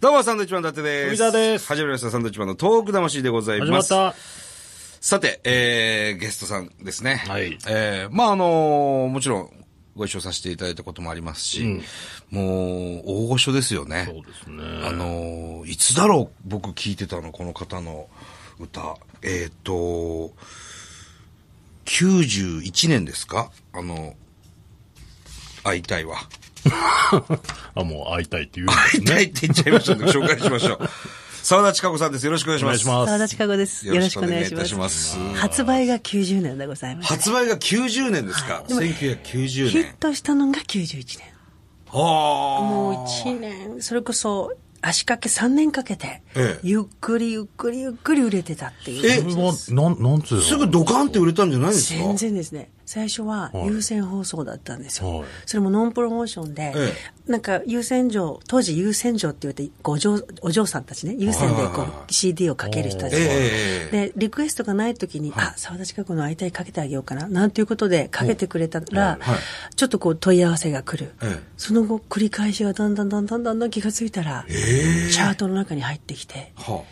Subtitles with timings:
[0.00, 1.06] どうも、サンドウィッチマン伊達です。
[1.06, 3.86] 富澤です始まりました、サンドウィッチマンのトーク魂でござい始まます。
[3.86, 4.14] った。
[5.00, 7.16] さて、えー、ゲストさんですね。
[7.26, 9.50] はいえー、まあ、あのーもちろん、
[9.96, 11.82] ご一緒させていただいたこともありますし、
[12.30, 14.04] もう、大御所ですよね。
[14.06, 14.62] そうですね。
[14.86, 18.08] あのーいつだろう、僕聞いてたの、この方の
[18.60, 18.98] 歌。
[19.22, 20.30] えっ、と、
[21.86, 23.50] 91年ですか？
[23.72, 24.14] あの、
[25.64, 26.18] 会いたいわ。
[27.74, 29.04] あ、もう会いたいって言うんですね。
[29.04, 30.88] 会いたいって言っちゃいましたので、紹介しましょう。
[31.42, 32.26] 沢田千佳子さんです。
[32.26, 32.84] よろしくお願いします。
[32.84, 33.86] 沢田千佳子です。
[33.86, 34.74] よろしくお願いします。
[34.76, 37.08] ます発売が90年でございます。
[37.08, 39.94] 発売が90年ですか、1990ヒッ年。
[40.00, 41.26] トしたのが91年。
[41.90, 41.94] は
[42.62, 44.52] もう1年、それこそ
[44.82, 49.06] 足掛け3年かけてええ、ゆっくりゆっくりゆっくり売れてたっていう。
[49.10, 49.54] えそれは、
[49.90, 50.42] なん、なんつうの？
[50.44, 52.00] すぐドカンって売れたんじゃないですか？
[52.00, 52.68] 全然ですね。
[52.88, 53.66] 最初ははい。
[53.66, 55.18] 優先放送だったんですよ。
[55.18, 55.28] はい。
[55.44, 56.92] それもノンプロモーションで、え
[57.30, 69.38] なんか優先場、当時優先場って言って、ご嬢お嬢さんたちね、優先でこう CD をかける人たちええええで、リクエストがない時に、あ、沢田近くの会いたいかけてあげようかな、なんていうことでかけてくれたら、はい
[69.76, 71.12] ちょっとこう問い合わせが来る。
[71.22, 71.42] ええ。
[71.58, 76.82] その後繰り返しがだんだんだんだんだんだん気がついたら、チャートの中に入ってきて、は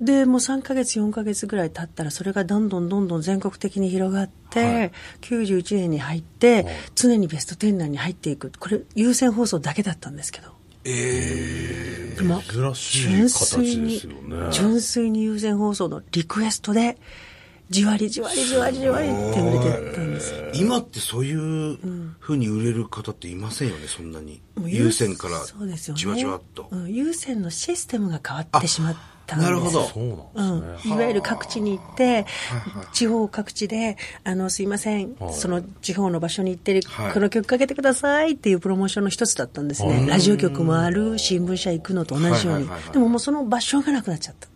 [0.00, 8.50] で、もう3ヶ月、4ヶ月ぐらい経ったら、それがどんどんどんどん全国的に広がって、はい91年に入って、常にベスト10内に入っていく。
[8.58, 10.52] これ、優先放送だけだったんですけど。
[10.84, 14.52] えでも珍しい純形粋にですよね。
[14.52, 16.96] 純粋に優先放送のリクエストで、
[17.70, 21.78] じわりじわりじわりじわりって売れてったんです今ってそういう
[22.18, 24.42] 風に売れる方っていませんよね、そんなに。
[24.66, 26.00] 優先からそうですよね。
[26.00, 26.66] じわじわっと。
[26.70, 30.94] うん優先のシステムが変わってしまったんですなるほどそうんですね。
[30.94, 32.26] ん、いわゆる各地に行って、
[32.92, 40.06] 地方各地で、あの、すいません、その地方の場所に行ってる、はいこの曲かけてくださいっていうプロモーションの一つだったんですね。
[40.08, 42.92] ラジオ局もある、新聞社行くのと同じようにはいはいはいはい。
[42.92, 44.48] でももうその場所がなくなっちゃった。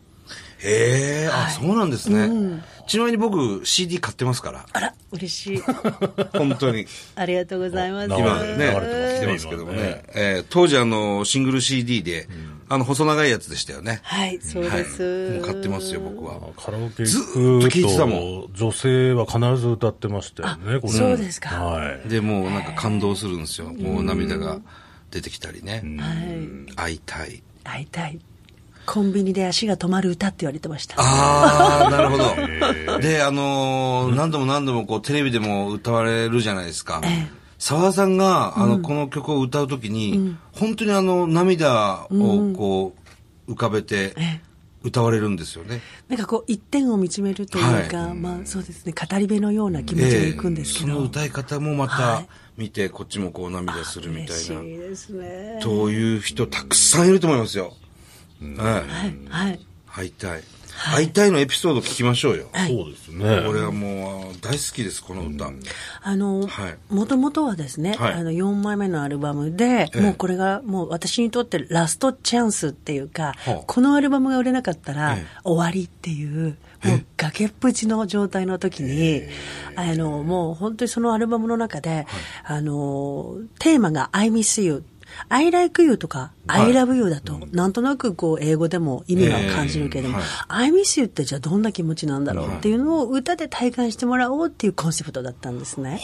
[0.58, 2.62] へえ、あ、はいそうなんですね。
[2.86, 4.66] ちなみに僕 CD 買ってますから。
[4.72, 5.62] あら、嬉しい。
[6.36, 6.86] 本当に。
[7.16, 8.12] ありがとうございます。
[8.12, 9.78] あ今ね、来てますけどもね。
[9.78, 12.28] 今ねえー当時あの、シングル CD で、
[12.68, 14.00] あの、細長いやつでしたよね。
[14.02, 15.02] はい、そうです。
[15.02, 16.40] はいもう買ってますよ、僕は。
[16.56, 22.08] カラオケず行っと聞いてたもくと、女性は必ず歌ってましたよね、これそうですかはい。
[22.08, 23.72] で、もうなんか感動するんですよ。
[23.72, 24.60] もう涙が
[25.10, 25.82] 出てきたりね。
[25.98, 26.74] はい。
[26.76, 27.42] 会いたい。
[27.64, 28.18] 会いたい。
[28.86, 30.96] コンビニで足が止まる歌って言われてました。
[30.98, 32.24] ああ、なるほど。
[33.00, 37.00] で、あのー何度も何度もこうテレビでも歌われるじゃないですか。
[37.58, 42.94] 沢田さんが、あの、この曲を歌うときに、本当にあの、涙をこ
[43.48, 45.80] う、浮かべてええ歌われるんですよね。
[46.08, 50.86] なんかこう一点を見つめるというか、まあそうですね、語り部のような気持ちでいくんですけど。
[50.88, 52.28] その歌い方もまはたい
[52.58, 54.62] 見て、こっちもこう涙するみた嬉しいな。
[54.62, 55.58] いですね。
[55.62, 57.72] という人たくさんいると思いますよ。
[58.40, 58.56] はい。
[58.56, 59.60] はい、はい。
[59.86, 60.42] 会いたい。
[60.92, 62.48] 会いたいのエピソード聞きましょうよ。
[62.52, 63.24] そうですね。
[63.46, 65.50] 俺はもう大好きです、この歌。
[66.02, 79.22] あのはい、もともとはですね、はいあの、4枚目のアルバムで、ええもうこれがもう私にとってラストチャンスっていうか、はあこのアルバムが売れなかったらええ終わりっていう、もう崖っぷちの状態の時に、
[79.76, 82.06] あの、もう本当にそのアルバムの中で、
[82.44, 84.84] あの、テーマが I miss you。
[85.28, 92.48] I like you とか、はい I love you だと、なんとなくこう、英語でも意味が感じるけれども、ええ I miss you ってじゃあどんな気持ちなんだろう？
[92.48, 96.00] っていうのを歌で体感してもらおうっていうコンセプトだったんですね。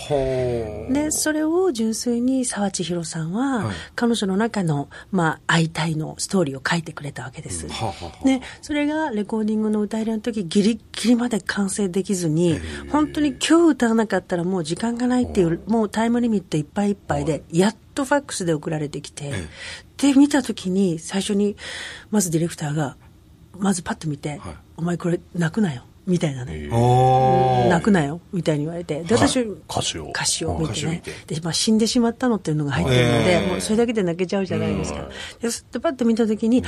[0.91, 3.75] で、それを純粋に沢千尋さんは、はい。
[3.95, 7.69] 彼女の中の、まあ、会いたいのストーリーを書いてくれたわけです。
[7.69, 8.25] はあはあはあ。
[8.25, 12.59] で、それがレコーディングの歌入れの時、ギリッギリまで完成できずに、
[12.91, 19.33] 本当に今日歌わなかったらもう時間がないっていう、もうタイムリミットいっぱいいっぱいで、やっとファックスで送られてきて、
[20.01, 21.57] で、見た時に、最初に、
[22.11, 22.97] まずディレクターが、
[23.59, 24.41] まずパッと見て、はい。
[24.77, 26.69] お前これ泣くなよ、みたいなね。
[27.69, 29.03] 泣くなよ、みたいに言われて。
[29.03, 30.09] で、私、歌詞を。
[30.09, 30.71] 歌詞を見てね。
[30.71, 31.13] 歌詞を見て。
[31.35, 35.09] で、まあ、死んでしまったのっていうのが入ってるので、ええもうそれだけで泣けちゃうじゃないですか。
[35.41, 36.65] で、パッと見たときに、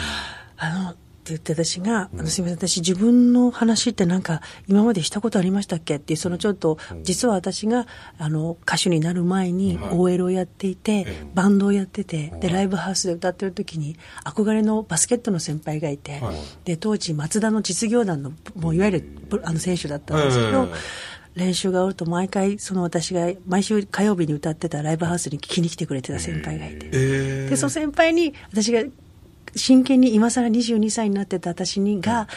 [0.59, 5.97] あの、って言って私が、あのすみません、私自分の話ってなんか今までしたことありましたっけ？
[5.97, 7.87] っていう、そのちょっと、実は私が、
[8.19, 16.21] あの、歌手になる前に OL をやっていて、バンドをやってて、で、ライブハウスで歌ってる時に、憧れのバスケットの先輩がいて、
[16.65, 19.09] で、当時、松田の実業団の、もういわゆる、
[19.45, 20.69] あの、選手だったんですけど、
[21.35, 28.83] 練習が終わると毎回その私が毎週火曜日に歌ってたライブハウスに聞きに来てくれてた先輩がいて、えでその先輩に私が
[29.55, 32.29] 真剣に今更22歳になってた私にが、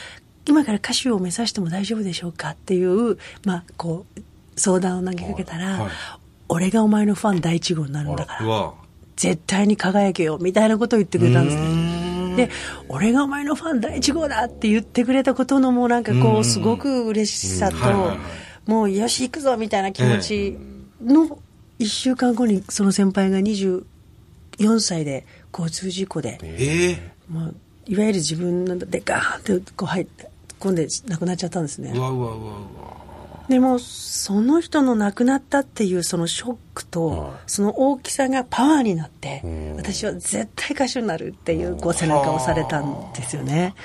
[0.47, 4.21] 今から歌手を目指しても大丈夫でしょうかっていう、まあ、こう
[4.55, 5.91] 相談を投げかけたら、はい。
[6.47, 8.73] 俺がお前のファン第一号になるんだから。
[9.15, 12.35] 絶対に輝けよみたいなことを言ってくれたんですね。
[12.35, 12.49] で、
[12.89, 17.77] 俺がお前のファン第一号だって言ってくれたことのもうなんかこう、すごく嬉しさと、
[18.65, 20.57] もうよし行くぞみたいな気持ち
[21.01, 21.39] の
[21.79, 23.83] 1週間後にその先輩が24
[24.79, 25.25] 歳で
[25.57, 27.55] 交通事故で、えもう
[27.87, 30.29] いわゆる自分のでガーンってこう入って、
[30.59, 31.93] 込んで亡くなっちゃったんですね。
[33.47, 39.43] でも、その人の亡くなったっていうそのショックと、その大きさがパワーになって、
[39.77, 43.75] 私は絶対歌手になるっていうこう背中を押されたんですよね。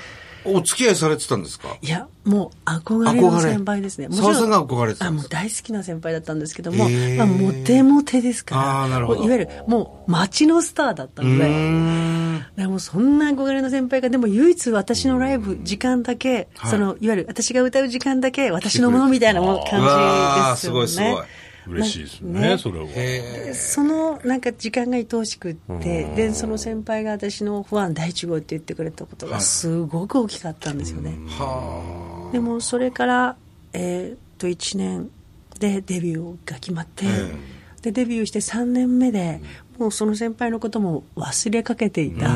[0.45, 1.77] お付き合いされてたんですか？
[1.81, 4.07] いや、もう憧れの先輩ですね。
[4.07, 8.81] もちろん澤さんが憧れてたあ、もう大好きな先輩だったんですけども、まあ、モテモテですから。
[8.83, 9.23] あーなるほど。
[9.23, 16.71] いわゆる、もう街のスターだったので、でもそんな憧れの先輩が、でも唯一私のライブ、時間だけ、はい。
[16.71, 20.55] その、いわゆる私が歌う時間だけ、私のものみたいな感じですよね。
[20.57, 21.25] すごいすごい
[21.67, 22.57] 嬉しいですね、ね。
[22.57, 22.85] それは。
[22.89, 31.17] えそのなんか時間が愛おしくって、で、その先輩が私のファン第一号って言ってくれたことがすごく大きかったんですよね。
[31.27, 33.35] はでもそれから、
[33.73, 35.11] えーっと1年
[35.59, 37.35] でデビューが決まって、え
[37.81, 39.41] でデビューして3年目で
[39.77, 42.29] もうその先輩のことも忘れかけていた、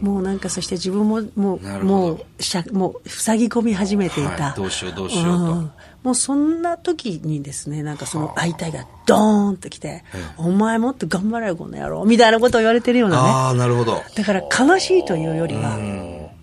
[0.00, 4.54] もうなんかそして自分ももうもうしゃもう塞ぎ込み始めていた、はい。
[4.56, 5.54] どうしようどうしようと。
[5.54, 5.72] ん。
[6.02, 10.04] もうそんな時にですねなんかその会いたいがドーンと来て、
[10.36, 13.28] お前もっと頑張れよこの野郎みたいなことを言われてるようなね。
[13.28, 14.02] ああ、なるほど。
[14.14, 15.78] だから悲しいというよりは、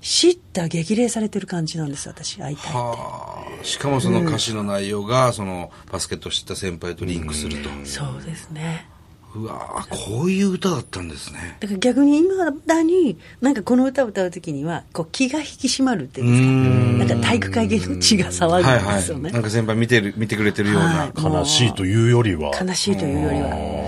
[0.02, 2.78] 叱咤激励されてる感じなんです、私、会いたいって。
[2.78, 3.64] はあ。
[3.64, 7.70] しかもその歌詞の内容が、そのバスケットを知った先輩とリンクすると。
[7.86, 8.90] そうですね。
[9.36, 11.58] うわーこういう歌だったんですね。
[11.60, 19.24] だから逆に今だに、なんかこの歌を歌うときには、こう気が引き締まるっていうんですか、なんか体育会系の血が騒はいぐんですよね。
[19.24, 19.34] はい。
[19.34, 20.88] なんか先輩見てる、見てくれてるような。
[20.88, 22.52] はい悲しいというよりは。
[22.60, 23.84] 悲しいというよりは。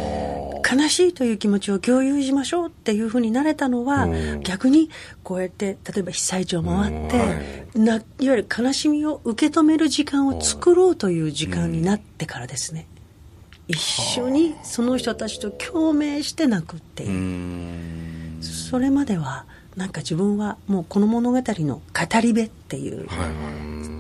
[0.68, 4.07] 悲しいという気持ちを共有しましょうっていうふうになれたのは、
[4.42, 4.89] 逆に
[5.24, 12.88] こうやって例えば被災地を回って、ないわゆる悲しみを受け止める時間を作ろうという時間になってからですね、
[13.68, 19.46] 一緒にその人たちと共鳴して泣くっていう、それまでは
[19.76, 23.08] なんか自分はもうこの物語の語り部っていう、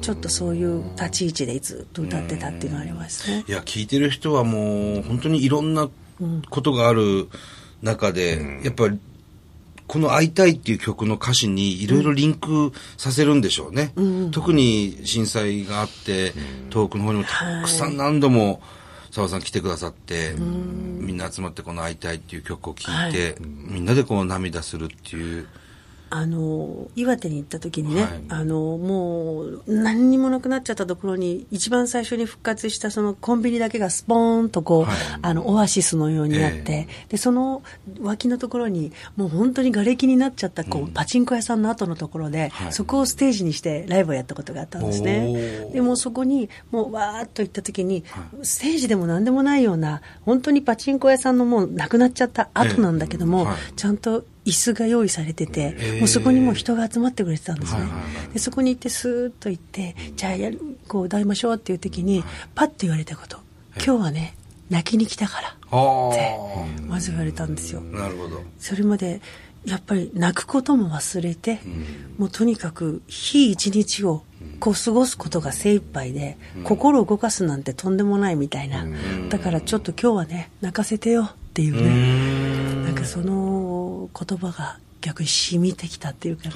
[0.01, 3.43] ちょっとそういう立ち位置でずっと歌ってたっていうのがありますね。
[3.47, 5.89] いや、聞いてる人はもう、本当にいろんな
[6.49, 7.27] ことがある
[7.81, 8.99] 中で、やっぱり、
[9.87, 13.93] この会いたいっていう曲の歌詞にいろいろリンクさせるんでしょうね。
[14.31, 16.33] 特に震災があって、
[16.69, 18.61] 遠くの方にもたくさん何度も
[19.15, 25.47] 澤さん来てくださって、みんな集まってこの会いたいっていう曲を聴いて、みんなでこう涙するっていう。
[26.09, 28.23] あの岩手に行った時にね、はい。
[28.29, 34.95] あのもう何にもなくなっちゃったところに一番最初に復活したそのコンビニだけがスポーンとこう、はい。
[35.21, 37.63] あのオアシスのようになって、でその
[38.01, 42.73] 脇のところにもう本当に瓦礫になっちゃったこう、パチンコ屋さんの後のところで、はい。
[42.73, 45.71] そこをステージにしてライブをやったことがあったんですおねー。
[45.73, 48.03] でもうそこにもうわーっと行った時に、
[48.43, 53.57] ステージでも何でもないような本当にパチンコ屋さんのもうなくなっちゃった後なんだけども、ええはい。
[53.75, 58.33] ちゃんと椅子が用意されてて、ええもうそこにもう人が集まってくれてたんですね、はいはいはい。
[58.33, 63.37] でそこに行ってスーッと行ってじゃあやるこう歌いましょうっていう時に、パッと言われたこと。
[63.77, 64.35] 今日はね
[64.69, 66.37] 泣きに来たからあって
[66.79, 66.87] あ。
[66.87, 67.81] まず言われたんですよ。
[67.81, 68.41] なるほど。
[68.59, 69.21] それまで
[69.65, 71.59] やっぱり泣くことも忘れて、
[72.17, 74.23] もうとにかく日一日を
[74.59, 78.85] こう過ごすことが精一杯で、心を動かすなんてとんでもないみたいな、
[79.29, 83.54] だからちょっと今日はね泣かせてよっていうね、なんかその
[84.17, 86.55] 言葉が逆に染みてきたっていうかね、